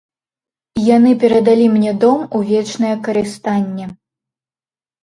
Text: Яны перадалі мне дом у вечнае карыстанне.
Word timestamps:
Яны 0.95 1.11
перадалі 1.25 1.67
мне 1.75 1.91
дом 2.05 2.19
у 2.41 2.43
вечнае 2.53 2.95
карыстанне. 3.11 3.85